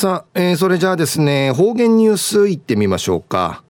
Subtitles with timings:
[0.00, 3.64] さあ、えー、それじゃあですね、方言ニュースいってみましょうか。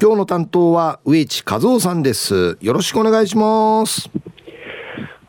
[0.00, 2.56] 今日の担当は植地和夫さんです。
[2.60, 4.08] よろしくお願いします。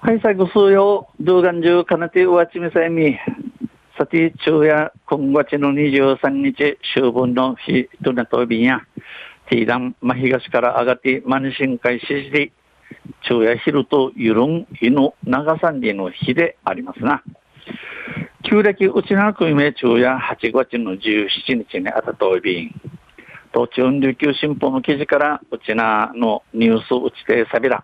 [0.02, 3.18] はい、最後数曜、動画中、かなてうわちみさえみ。
[3.98, 8.82] さて、昼夜、今月の23日、秋分の日となとびんや、
[9.50, 12.54] ティーダン、真東から上がって、マニシン会しじ
[13.21, 17.23] 昼夜昼とゆるん、日の長三里の日でありますな。
[18.56, 22.72] 旧暦うちなく名中や8月の17日にあたといびん。
[23.54, 27.84] 東中琉球新報の記事からうちなのニュースうちてさびら。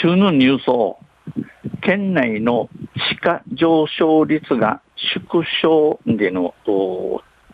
[0.00, 0.98] 中のニュースを
[1.82, 2.70] 県内の
[3.10, 4.80] 地価上昇率が
[5.20, 6.54] 縮小での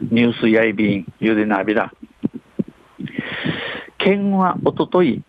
[0.03, 1.93] ニュースやいびんゆでなびら。
[3.99, 5.21] 県はおととい、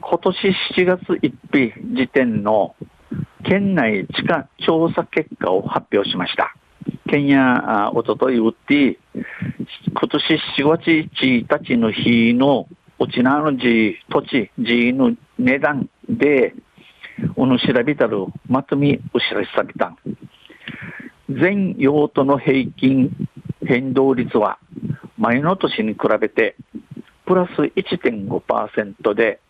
[0.00, 2.76] 今年7月1日時点の
[3.44, 6.54] 県内地価調査結果を発表しました。
[7.08, 10.86] 県やおととい売って、今年4月
[11.22, 12.66] 1日の日の
[12.98, 16.54] 沖縄の地、土地、地の値段で、
[17.36, 19.96] おの調べたるまとみお知らしさびたん。
[21.28, 23.10] 全用途の平均
[23.66, 24.58] 変動率は
[25.16, 26.56] 前の年に比べて
[27.26, 29.40] プラス1.5%で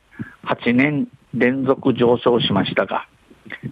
[0.44, 3.06] 8年連続上昇しましたが、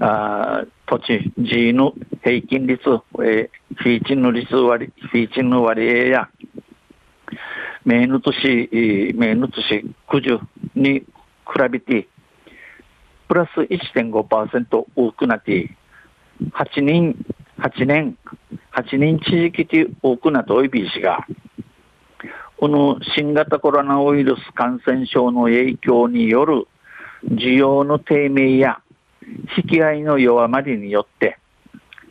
[0.00, 6.28] あ土地 G の平均率、えー、フィーチンの率割、フィーチンの割合や、
[7.84, 8.68] メーヌ年、
[9.14, 10.38] メーヌ年9十
[10.74, 11.06] に比
[11.70, 12.08] べて、
[13.28, 15.76] プラス1.5%多くなって、
[16.52, 17.24] 8人、
[17.58, 18.18] 8年、
[18.72, 21.26] 8人地域で多くなっておいびしが、
[22.58, 26.68] この新型コロナウイルス感染症の影響による
[27.24, 28.80] 需要の低迷や
[29.56, 31.38] 引き合いの弱まりによって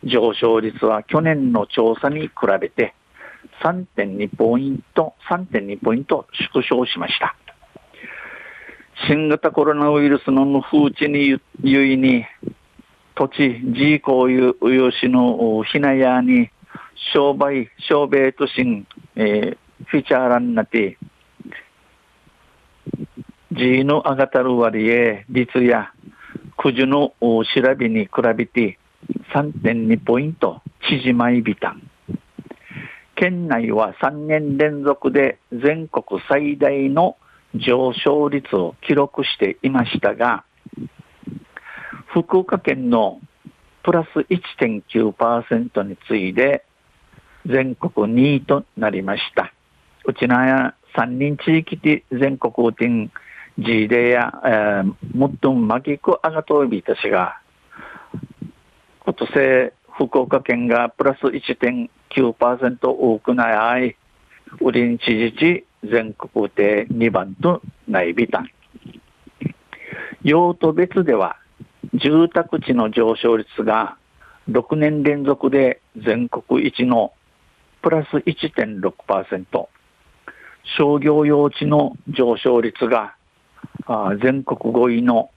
[0.03, 2.93] 上昇率は去年の調査に比べて
[3.63, 7.35] 3.2ポイント、3.2ポイント縮小しました。
[9.07, 12.25] 新型コロナウイルスの風地にゆいに、
[13.15, 14.55] 土地、人公有
[14.91, 16.49] しのひなやに、
[17.13, 18.85] 商売、商売都心、
[19.15, 25.91] えー、フィチャーランナティ、地位の上がたる割合、率や、
[26.63, 27.43] 九時の調
[27.75, 28.77] べに比べて
[29.33, 31.81] 3.2ポイント縮まいびたん。
[33.15, 37.17] 県内は3年連続で全国最大の
[37.55, 40.43] 上昇率を記録していましたが、
[42.13, 43.19] 福岡県の
[43.81, 46.63] プラス1.9%に次いで
[47.47, 49.51] 全国2位となりました。
[50.05, 53.11] うちのや3人地域で全国を点
[53.61, 57.39] ジーデや、えー、もっとまきくあがとびたしが、
[59.05, 63.95] 今年福岡県がプラス1.9%多くない、
[64.61, 68.49] 売りに知事地全国で2番とないびたん。
[70.23, 71.37] 用途別では、
[71.93, 73.95] 住宅地の上昇率が
[74.49, 77.13] 6年連続で全国一の
[77.83, 79.67] プラス1.6%、
[80.77, 83.15] 商業用地の上昇率が
[83.85, 85.31] あ全国5位の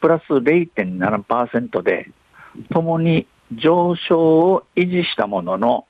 [0.00, 2.10] プラス0.7%で、
[2.72, 5.86] ともに上昇を維持したものの、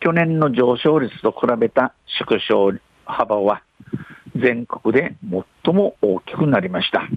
[0.00, 2.72] 去年の上昇率と比べた縮小
[3.04, 3.62] 幅は
[4.36, 5.16] 全国で
[5.64, 7.08] 最も大きくなりました。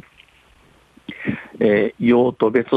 [1.59, 2.69] えー、用途別、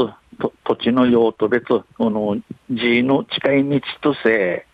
[0.65, 1.67] 土地の用途別、
[1.97, 2.37] この
[2.69, 4.65] 地の近い道とせ、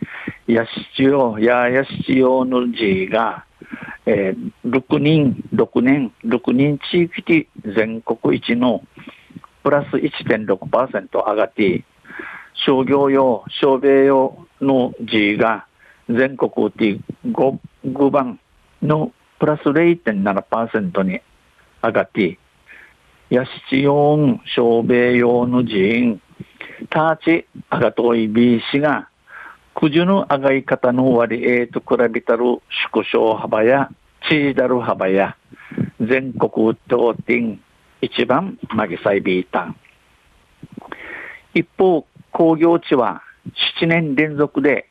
[0.47, 3.45] やしちよ、ややしちよの地が、
[4.11, 8.81] えー、6人、6年、6人地域で全国一の
[9.61, 11.83] プラス1.6%上がって、
[12.65, 15.67] 商業用、商米用の G が
[16.09, 18.39] 全国で 5, 5番
[18.81, 21.21] のプラス0.7%に
[21.83, 22.39] 上がって、
[23.29, 26.19] ヤシチ用、商米用の人、
[26.89, 29.07] ターチ、アガトイビーシが、
[29.79, 32.43] 九十の上がり方の割合と比べたる
[32.93, 33.89] 縮小幅や
[34.29, 35.35] チーダル幅や
[35.99, 37.59] 全国当店
[37.99, 39.75] 一番マギサイビータン。
[41.55, 43.23] 一方、工業地は
[43.81, 44.87] 7年連続で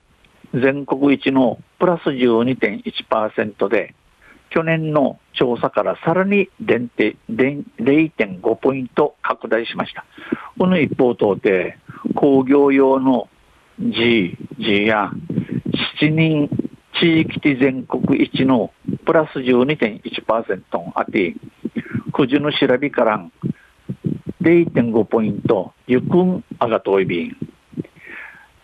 [0.55, 3.95] 全国一のプラス12.1%で、
[4.51, 10.05] 去年の調査からさらに0.5ポイント拡大しました。
[10.59, 11.79] この一方等で
[12.17, 13.29] 工業用の
[13.79, 15.13] G、G や
[16.01, 16.51] 7人
[17.01, 18.73] 地域的全国一の
[19.09, 20.63] プラス12.1%
[20.95, 21.35] あって、
[22.13, 23.27] くじの調べから
[24.43, 27.37] 0.5ポイント、ゆくんあがといびん。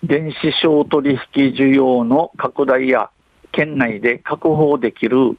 [0.02, 3.08] 電子商取引需要の拡大や
[3.52, 5.38] 県内で確保できる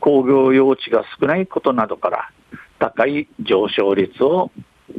[0.00, 2.30] 工業用地が少ないことなどから
[2.78, 4.50] 高い上昇率を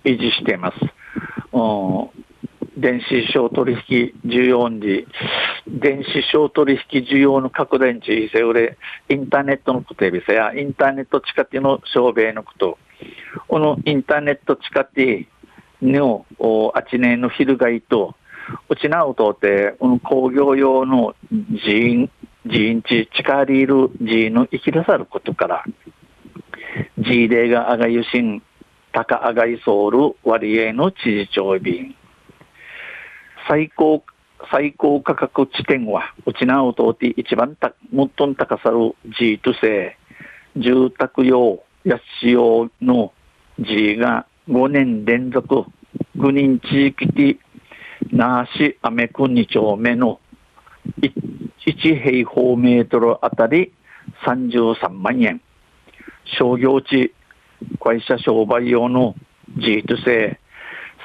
[0.05, 0.77] 維持しています。
[2.77, 5.07] 電子商取引需要に、
[5.69, 8.77] 電子商取引需要の拡大について、俺、
[9.09, 10.11] インターネットのことや、
[10.55, 12.77] インターネット近くの商売のこと、
[13.47, 15.25] このインターネット近く
[15.81, 16.25] の
[16.73, 18.15] あちねの昼がいと、
[18.69, 22.09] うちなうとって、この工業用の人員、
[22.45, 25.65] 人員地、近りいる人員の生き出さることから、
[26.97, 28.41] G 例があがゆしん、
[28.93, 31.95] 高あがいソウル割合の知事長便。
[33.47, 34.03] 最高、
[34.51, 39.97] 最高価格地点は、うちなうとって一番た、最も高さる G とせ、
[40.55, 43.13] 住宅用、やし用の
[43.59, 45.65] G が5年連続、
[46.17, 47.37] 5人地域で、
[48.11, 50.19] 那覇市アメク2丁目の
[51.01, 53.73] 1平方メートルあたり
[54.25, 55.41] 33万円。
[56.37, 57.13] 商業地、
[57.79, 59.15] 会社商売用の
[59.57, 60.39] G とせ、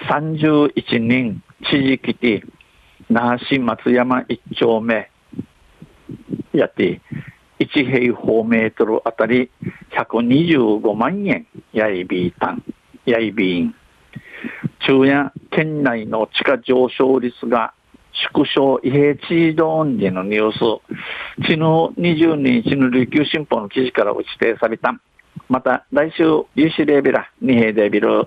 [0.08, 2.43] 31人地域で、
[3.12, 5.09] 那覇市松山一丁目
[6.53, 7.00] やって、
[7.59, 9.50] 1平方メートルあたり
[9.91, 12.64] 125万円やいびいたん、
[13.05, 13.75] やいびん。
[14.81, 17.75] 昼夜県内の地価上昇率が
[18.35, 20.58] 縮小異平地ドンでのニュース、
[21.43, 24.99] 昨日22日の琉球新報の記事から打ち定された。
[25.49, 26.25] また来週、
[26.55, 28.26] 有志レベラ、二平デビル。